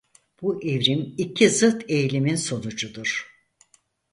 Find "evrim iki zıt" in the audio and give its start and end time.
0.63-1.83